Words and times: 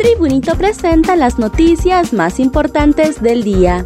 Tribunito 0.00 0.54
presenta 0.56 1.14
las 1.14 1.38
noticias 1.38 2.14
más 2.14 2.40
importantes 2.40 3.20
del 3.20 3.44
día. 3.44 3.84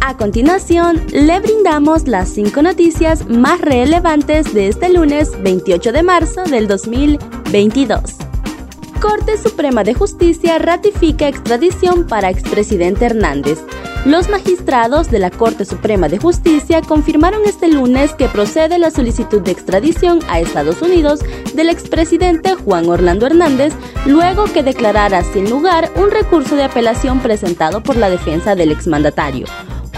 A 0.00 0.16
continuación, 0.16 1.04
le 1.10 1.40
brindamos 1.40 2.06
las 2.06 2.28
cinco 2.28 2.62
noticias 2.62 3.28
más 3.28 3.60
relevantes 3.60 4.54
de 4.54 4.68
este 4.68 4.88
lunes 4.90 5.32
28 5.42 5.90
de 5.90 6.02
marzo 6.04 6.44
del 6.44 6.68
2022. 6.68 8.00
Corte 9.00 9.36
Suprema 9.36 9.82
de 9.82 9.94
Justicia 9.94 10.60
ratifica 10.60 11.26
extradición 11.26 12.06
para 12.06 12.30
expresidente 12.30 13.06
Hernández. 13.06 13.58
Los 14.04 14.28
magistrados 14.28 15.12
de 15.12 15.20
la 15.20 15.30
Corte 15.30 15.64
Suprema 15.64 16.08
de 16.08 16.18
Justicia 16.18 16.82
confirmaron 16.82 17.42
este 17.44 17.68
lunes 17.68 18.14
que 18.14 18.26
procede 18.26 18.80
la 18.80 18.90
solicitud 18.90 19.40
de 19.42 19.52
extradición 19.52 20.18
a 20.28 20.40
Estados 20.40 20.82
Unidos 20.82 21.20
del 21.54 21.68
expresidente 21.68 22.56
Juan 22.56 22.88
Orlando 22.88 23.26
Hernández 23.26 23.72
luego 24.04 24.44
que 24.52 24.64
declarara 24.64 25.22
sin 25.22 25.48
lugar 25.48 25.88
un 25.94 26.10
recurso 26.10 26.56
de 26.56 26.64
apelación 26.64 27.20
presentado 27.20 27.80
por 27.84 27.96
la 27.96 28.10
defensa 28.10 28.56
del 28.56 28.72
exmandatario. 28.72 29.46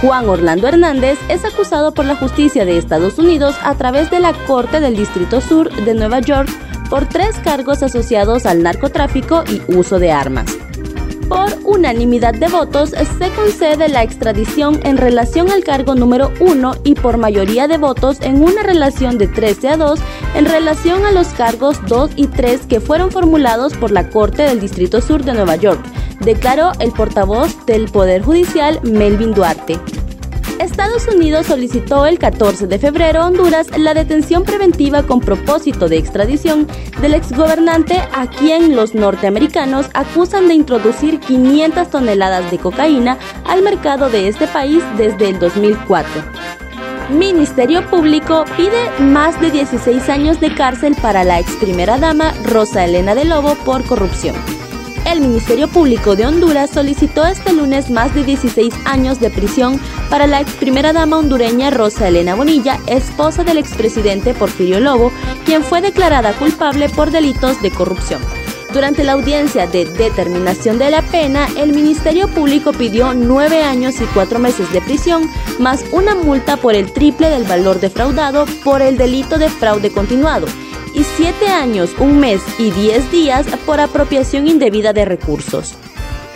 Juan 0.02 0.28
Orlando 0.28 0.68
Hernández 0.68 1.18
es 1.30 1.46
acusado 1.46 1.94
por 1.94 2.04
la 2.04 2.16
justicia 2.16 2.66
de 2.66 2.76
Estados 2.76 3.18
Unidos 3.18 3.56
a 3.62 3.74
través 3.74 4.10
de 4.10 4.20
la 4.20 4.34
Corte 4.46 4.80
del 4.80 4.96
Distrito 4.96 5.40
Sur 5.40 5.72
de 5.72 5.94
Nueva 5.94 6.20
York 6.20 6.50
por 6.90 7.08
tres 7.08 7.36
cargos 7.38 7.82
asociados 7.82 8.44
al 8.44 8.62
narcotráfico 8.62 9.44
y 9.48 9.62
uso 9.74 9.98
de 9.98 10.12
armas. 10.12 10.58
Por 11.28 11.50
unanimidad 11.64 12.34
de 12.34 12.48
votos 12.48 12.90
se 12.90 13.30
concede 13.30 13.88
la 13.88 14.02
extradición 14.02 14.80
en 14.84 14.96
relación 14.96 15.50
al 15.50 15.64
cargo 15.64 15.94
número 15.94 16.32
1 16.40 16.74
y 16.84 16.94
por 16.94 17.16
mayoría 17.16 17.66
de 17.66 17.78
votos 17.78 18.20
en 18.20 18.42
una 18.42 18.62
relación 18.62 19.16
de 19.16 19.28
13 19.28 19.68
a 19.68 19.76
2 19.76 20.00
en 20.34 20.44
relación 20.44 21.04
a 21.06 21.12
los 21.12 21.28
cargos 21.28 21.78
2 21.86 22.10
y 22.16 22.26
3 22.26 22.66
que 22.66 22.80
fueron 22.80 23.10
formulados 23.10 23.74
por 23.74 23.90
la 23.90 24.10
Corte 24.10 24.42
del 24.42 24.60
Distrito 24.60 25.00
Sur 25.00 25.24
de 25.24 25.32
Nueva 25.32 25.56
York, 25.56 25.80
declaró 26.20 26.72
el 26.78 26.92
portavoz 26.92 27.64
del 27.66 27.86
Poder 27.90 28.22
Judicial 28.22 28.80
Melvin 28.82 29.32
Duarte. 29.32 29.78
Estados 30.64 31.06
Unidos 31.08 31.46
solicitó 31.46 32.06
el 32.06 32.18
14 32.18 32.66
de 32.66 32.78
febrero 32.78 33.20
a 33.20 33.26
Honduras 33.26 33.66
la 33.76 33.92
detención 33.92 34.44
preventiva 34.44 35.02
con 35.02 35.20
propósito 35.20 35.88
de 35.88 35.98
extradición 35.98 36.66
del 37.02 37.12
exgobernante 37.12 38.00
a 38.14 38.26
quien 38.28 38.74
los 38.74 38.94
norteamericanos 38.94 39.90
acusan 39.92 40.48
de 40.48 40.54
introducir 40.54 41.20
500 41.20 41.90
toneladas 41.90 42.50
de 42.50 42.58
cocaína 42.58 43.18
al 43.44 43.62
mercado 43.62 44.08
de 44.08 44.26
este 44.28 44.46
país 44.46 44.82
desde 44.96 45.28
el 45.28 45.38
2004. 45.38 46.22
Ministerio 47.10 47.86
Público 47.90 48.46
pide 48.56 48.90
más 49.00 49.38
de 49.42 49.50
16 49.50 50.08
años 50.08 50.40
de 50.40 50.54
cárcel 50.54 50.96
para 51.02 51.24
la 51.24 51.40
ex 51.40 51.52
primera 51.56 51.98
dama 51.98 52.32
Rosa 52.44 52.86
Elena 52.86 53.14
de 53.14 53.26
Lobo 53.26 53.54
por 53.66 53.84
corrupción. 53.84 54.34
El 55.06 55.20
Ministerio 55.20 55.68
Público 55.68 56.16
de 56.16 56.26
Honduras 56.26 56.70
solicitó 56.70 57.26
este 57.26 57.52
lunes 57.52 57.90
más 57.90 58.14
de 58.14 58.24
16 58.24 58.72
años 58.86 59.20
de 59.20 59.30
prisión 59.30 59.78
para 60.08 60.26
la 60.26 60.40
ex 60.40 60.52
primera 60.54 60.92
dama 60.92 61.18
hondureña 61.18 61.70
Rosa 61.70 62.08
Elena 62.08 62.34
Bonilla, 62.34 62.80
esposa 62.86 63.44
del 63.44 63.58
expresidente 63.58 64.32
Porfirio 64.32 64.80
Lobo, 64.80 65.12
quien 65.44 65.62
fue 65.62 65.82
declarada 65.82 66.32
culpable 66.32 66.88
por 66.88 67.10
delitos 67.10 67.60
de 67.60 67.70
corrupción. 67.70 68.22
Durante 68.72 69.04
la 69.04 69.12
audiencia 69.12 69.66
de 69.66 69.84
determinación 69.84 70.78
de 70.78 70.90
la 70.90 71.02
pena, 71.02 71.46
el 71.56 71.72
Ministerio 71.72 72.26
Público 72.26 72.72
pidió 72.72 73.14
nueve 73.14 73.62
años 73.62 74.00
y 74.00 74.04
cuatro 74.06 74.38
meses 74.38 74.72
de 74.72 74.80
prisión, 74.80 75.30
más 75.60 75.84
una 75.92 76.14
multa 76.14 76.56
por 76.56 76.74
el 76.74 76.92
triple 76.92 77.28
del 77.28 77.44
valor 77.44 77.78
defraudado 77.78 78.46
por 78.64 78.82
el 78.82 78.96
delito 78.96 79.38
de 79.38 79.48
fraude 79.48 79.90
continuado 79.90 80.46
y 80.94 81.02
7 81.02 81.48
años, 81.48 81.90
un 81.98 82.18
mes 82.20 82.40
y 82.58 82.70
10 82.70 83.10
días 83.10 83.46
por 83.66 83.80
apropiación 83.80 84.48
indebida 84.48 84.92
de 84.92 85.04
recursos. 85.04 85.74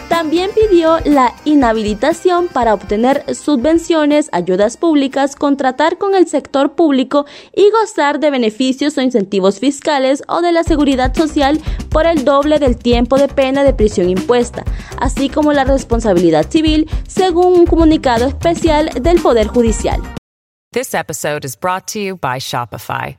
También 0.09 0.51
pidió 0.55 0.99
la 1.05 1.35
inhabilitación 1.45 2.49
para 2.49 2.73
obtener 2.73 3.25
subvenciones, 3.35 4.31
ayudas 4.33 4.79
públicas, 4.79 5.37
contratar 5.37 5.99
con 5.99 6.15
el 6.15 6.27
sector 6.27 6.73
público 6.73 7.27
y 7.55 7.71
gozar 7.71 8.19
de 8.19 8.31
beneficios 8.31 8.97
o 8.97 9.03
incentivos 9.03 9.61
fiscales 9.61 10.23
o 10.27 10.41
de 10.41 10.53
la 10.53 10.65
seguridad 10.65 11.15
social 11.15 11.61
por 11.91 12.07
el 12.07 12.25
doble 12.25 12.59
del 12.59 12.79
tiempo 12.79 13.19
de 13.19 13.29
pena 13.29 13.65
de 13.65 13.75
prisión 13.75 14.09
impuesta, 14.09 14.65
así 14.99 15.29
como 15.29 15.53
la 15.53 15.65
responsabilidad 15.65 16.51
civil, 16.51 16.89
según 17.07 17.53
un 17.53 17.67
comunicado 17.67 18.27
especial 18.27 18.91
del 19.03 19.21
Poder 19.21 19.47
Judicial. 19.49 20.01
This 20.73 20.95
episode 20.95 21.45
is 21.45 21.55
brought 21.55 21.87
to 21.93 21.99
you 21.99 22.17
by 22.17 22.39
Shopify. 22.39 23.19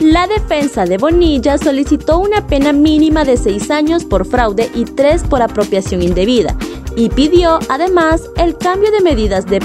La 0.00 0.26
defensa 0.26 0.84
de 0.84 0.98
Bonilla 0.98 1.58
solicitó 1.58 2.18
una 2.18 2.46
pena 2.46 2.72
mínima 2.72 3.24
de 3.24 3.36
seis 3.36 3.70
años 3.70 4.04
por 4.04 4.26
fraude 4.26 4.70
y 4.74 4.84
tres 4.84 5.22
por 5.22 5.42
apropiación 5.42 6.02
indebida 6.02 6.56
y 6.96 7.08
pidió 7.08 7.58
además 7.68 8.22
el 8.36 8.56
cambio 8.56 8.90
de 8.90 9.00
medidas 9.00 9.46
de, 9.46 9.60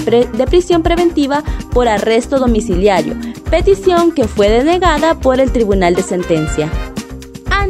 prisión 0.46 0.82
preventiva 0.82 1.42
por 1.72 1.88
arresto 1.88 2.38
domiciliario, 2.38 3.14
petición 3.50 4.12
que 4.12 4.26
fue 4.26 4.48
denegada 4.48 5.18
por 5.20 5.40
el 5.40 5.52
Tribunal 5.52 5.94
de 5.94 6.02
Sentencia. 6.02 6.70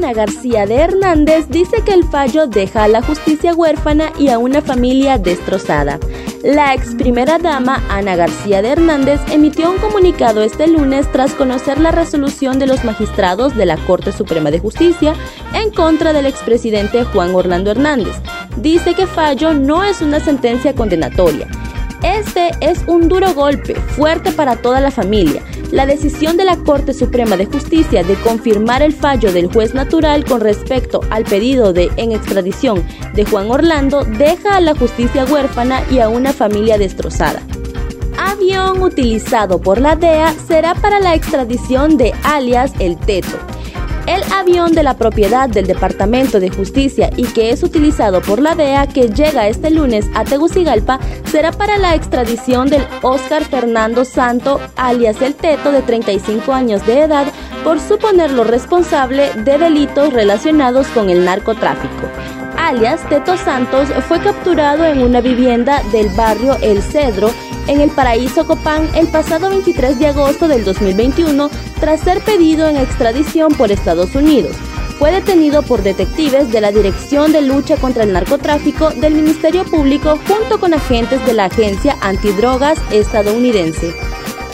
Ana 0.03 0.15
García 0.15 0.65
de 0.65 0.77
Hernández 0.77 1.49
dice 1.51 1.83
que 1.85 1.93
el 1.93 2.05
fallo 2.05 2.47
deja 2.47 2.85
a 2.85 2.89
la 2.89 3.03
justicia 3.03 3.55
huérfana 3.55 4.13
y 4.19 4.31
a 4.31 4.39
una 4.39 4.63
familia 4.63 5.19
destrozada. 5.19 5.99
La 6.43 6.73
ex 6.73 6.95
primera 6.95 7.37
dama 7.37 7.85
Ana 7.91 8.17
García 8.17 8.63
de 8.63 8.71
Hernández 8.71 9.21
emitió 9.31 9.71
un 9.71 9.77
comunicado 9.77 10.43
este 10.43 10.69
lunes 10.69 11.07
tras 11.13 11.35
conocer 11.35 11.79
la 11.79 11.91
resolución 11.91 12.59
de 12.59 12.67
los 12.67 12.83
magistrados 12.83 13.55
de 13.55 13.67
la 13.67 13.77
Corte 13.77 14.11
Suprema 14.11 14.51
de 14.51 14.61
Justicia 14.61 15.13
en 15.53 15.71
contra 15.71 16.15
del 16.15 16.25
expresidente 16.25 17.05
Juan 17.05 17.35
Orlando 17.35 17.71
Hernández. 17.71 18.17
Dice 18.57 18.95
que 18.95 19.07
fallo 19.07 19.53
no 19.53 19.85
es 19.85 20.01
una 20.01 20.19
sentencia 20.19 20.75
condenatoria. 20.75 21.47
Este 22.03 22.53
es 22.63 22.85
un 22.87 23.09
duro 23.11 23.35
golpe, 23.35 23.75
fuerte 23.75 24.33
para 24.33 24.57
toda 24.57 24.81
la 24.81 24.91
familia. 24.91 25.43
La 25.73 25.87
decisión 25.87 26.37
de 26.37 26.45
la 26.45 26.57
Corte 26.57 26.93
Suprema 26.93 27.37
de 27.37 27.47
Justicia 27.47 28.03
de 28.03 28.15
confirmar 28.17 28.83
el 28.83 28.93
fallo 28.93 29.33
del 29.33 29.53
juez 29.53 29.73
natural 29.73 30.25
con 30.25 30.41
respecto 30.41 31.01
al 31.11 31.25
pedido 31.25 31.73
de 31.73 31.91
en 31.97 32.11
extradición 32.11 32.85
de 33.15 33.25
Juan 33.25 33.51
Orlando 33.51 34.05
deja 34.05 34.57
a 34.57 34.61
la 34.61 34.75
justicia 34.75 35.25
huérfana 35.25 35.83
y 35.91 36.01
a 36.01 36.09
una 36.09 36.33
familia 36.33 36.77
destrozada. 36.77 37.41
Avión 38.19 38.83
utilizado 38.83 39.61
por 39.61 39.81
la 39.81 39.95
DEA 39.95 40.35
será 40.47 40.75
para 40.75 40.99
la 40.99 41.15
extradición 41.15 41.97
de 41.97 42.13
alias 42.25 42.73
El 42.81 42.97
Teto 42.99 43.39
el 44.11 44.25
avión 44.33 44.73
de 44.73 44.83
la 44.83 44.97
propiedad 44.97 45.49
del 45.49 45.69
Departamento 45.69 46.41
de 46.41 46.51
Justicia 46.51 47.11
y 47.17 47.27
que 47.27 47.51
es 47.51 47.63
utilizado 47.63 48.21
por 48.21 48.43
la 48.43 48.57
DEA 48.57 48.89
que 48.89 49.09
llega 49.09 49.47
este 49.47 49.71
lunes 49.71 50.05
a 50.15 50.25
Tegucigalpa 50.25 50.99
será 51.27 51.53
para 51.53 51.79
la 51.79 51.95
extradición 51.95 52.69
del 52.69 52.85
Oscar 53.03 53.45
Fernando 53.45 54.05
Santo, 54.05 54.61
alias 54.75 55.23
El 55.23 55.37
Teto, 55.37 55.71
de 55.71 55.83
35 55.83 56.53
años 56.53 56.85
de 56.87 57.03
edad, 57.03 57.27
por 57.63 57.79
suponerlo 57.79 58.43
responsable 58.43 59.31
de 59.45 59.59
delitos 59.59 60.13
relacionados 60.13 60.89
con 60.89 61.09
el 61.09 61.25
narcotráfico 61.25 62.09
alias 62.61 63.01
Teto 63.09 63.37
Santos, 63.37 63.89
fue 64.07 64.21
capturado 64.21 64.85
en 64.85 65.03
una 65.03 65.21
vivienda 65.21 65.83
del 65.93 66.09
barrio 66.11 66.57
El 66.61 66.83
Cedro 66.83 67.31
en 67.67 67.81
el 67.81 67.91
paraíso 67.91 68.47
Copán 68.47 68.89
el 68.95 69.09
pasado 69.09 69.49
23 69.49 69.99
de 69.99 70.09
agosto 70.09 70.47
del 70.47 70.65
2021 70.65 71.51
tras 71.81 72.01
ser 72.01 72.21
pedido 72.21 72.69
en 72.69 72.77
extradición 72.77 73.53
por 73.55 73.73
Estados 73.73 74.15
Unidos. 74.15 74.55
Fue 74.99 75.11
detenido 75.11 75.63
por 75.63 75.83
detectives 75.83 76.53
de 76.53 76.61
la 76.61 76.73
Dirección 76.73 77.33
de 77.33 77.41
Lucha 77.41 77.77
contra 77.77 78.05
el 78.05 78.13
Narcotráfico 78.13 78.91
del 78.91 79.15
Ministerio 79.15 79.65
Público 79.65 80.19
junto 80.29 80.61
con 80.61 80.75
agentes 80.75 81.25
de 81.25 81.33
la 81.33 81.47
Agencia 81.47 81.97
Antidrogas 82.03 82.79
estadounidense. 82.91 83.95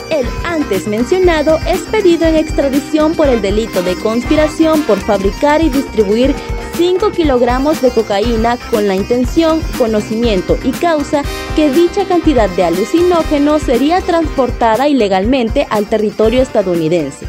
El 0.09 0.25
antes 0.45 0.87
mencionado 0.87 1.59
es 1.67 1.81
pedido 1.81 2.25
en 2.25 2.37
extradición 2.37 3.13
por 3.13 3.27
el 3.27 3.41
delito 3.41 3.83
de 3.83 3.95
conspiración 3.95 4.83
por 4.83 4.99
fabricar 4.99 5.61
y 5.61 5.69
distribuir 5.69 6.33
5 6.77 7.11
kilogramos 7.11 7.81
de 7.81 7.89
cocaína 7.89 8.55
con 8.69 8.87
la 8.87 8.93
intención, 8.93 9.59
conocimiento 9.79 10.59
y 10.63 10.69
causa 10.69 11.23
que 11.55 11.71
dicha 11.71 12.05
cantidad 12.05 12.47
de 12.51 12.65
alucinógeno 12.65 13.57
sería 13.57 13.99
transportada 14.01 14.87
ilegalmente 14.87 15.65
al 15.71 15.87
territorio 15.87 16.43
estadounidense. 16.43 17.25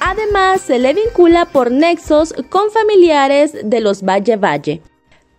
Además, 0.00 0.60
se 0.60 0.80
le 0.80 0.92
vincula 0.92 1.44
por 1.44 1.70
nexos 1.70 2.34
con 2.50 2.72
familiares 2.72 3.52
de 3.62 3.78
los 3.78 4.02
Valle 4.02 4.36
Valle. 4.36 4.82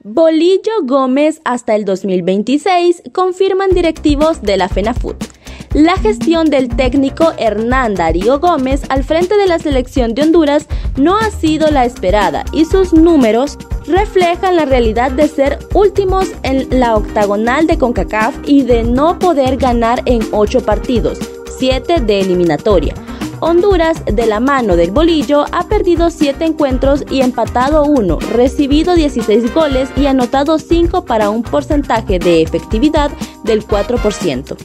Bolillo 0.01 0.71
Gómez 0.83 1.41
hasta 1.43 1.75
el 1.75 1.83
2026 1.83 3.03
confirman 3.11 3.71
directivos 3.71 4.41
de 4.41 4.55
la 4.55 4.69
FENAFUT. 4.69 5.38
La 5.73 5.97
gestión 5.97 6.49
del 6.49 6.67
técnico 6.67 7.33
Hernán 7.37 7.93
Darío 7.93 8.39
Gómez 8.39 8.81
al 8.89 9.03
frente 9.03 9.37
de 9.37 9.45
la 9.45 9.59
selección 9.59 10.15
de 10.15 10.23
Honduras 10.23 10.67
no 10.97 11.15
ha 11.15 11.29
sido 11.29 11.69
la 11.69 11.85
esperada 11.85 12.43
y 12.51 12.65
sus 12.65 12.91
números 12.91 13.55
reflejan 13.85 14.55
la 14.55 14.65
realidad 14.65 15.11
de 15.11 15.27
ser 15.27 15.59
últimos 15.75 16.31
en 16.41 16.67
la 16.79 16.95
octagonal 16.95 17.67
de 17.67 17.77
CONCACAF 17.77 18.35
y 18.45 18.63
de 18.63 18.83
no 18.83 19.19
poder 19.19 19.57
ganar 19.57 20.01
en 20.05 20.21
ocho 20.31 20.61
partidos, 20.61 21.19
siete 21.59 21.99
de 21.99 22.21
eliminatoria. 22.21 22.95
Honduras, 23.39 24.03
de 24.05 24.25
la 24.25 24.39
mano 24.39 24.75
del 24.75 24.91
bolillo, 24.91 25.45
ha 25.53 25.69
perdido 25.69 26.09
7 26.09 26.43
encuentros 26.43 27.05
y 27.09 27.21
empatado 27.21 27.85
1, 27.85 28.19
recibido 28.19 28.95
16 28.95 29.53
goles 29.53 29.89
y 29.95 30.07
anotado 30.07 30.59
5 30.59 31.05
para 31.05 31.29
un 31.29 31.43
porcentaje 31.43 32.19
de 32.19 32.41
efectividad 32.41 33.11
del 33.45 33.65
4%. 33.65 34.57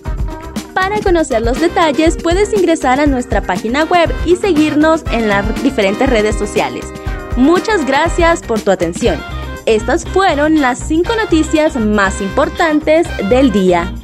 Para 0.75 1.01
conocer 1.01 1.43
los 1.43 1.61
detalles 1.61 2.17
puedes 2.23 2.53
ingresar 2.53 3.01
a 3.01 3.07
nuestra 3.07 3.41
página 3.41 3.85
web 3.85 4.13
y 4.27 4.37
seguirnos 4.37 5.05
en 5.13 5.29
las 5.29 5.63
diferentes 5.63 6.09
redes 6.11 6.37
sociales. 6.37 6.85
Muchas 7.37 7.87
gracias 7.87 8.43
por 8.43 8.61
tu 8.61 8.71
atención. 8.71 9.19
Estas 9.67 10.05
fueron 10.05 10.61
las 10.61 10.79
5 10.81 11.15
noticias 11.17 11.77
más 11.77 12.21
importantes 12.21 13.07
del 13.31 13.51
día. 13.51 13.95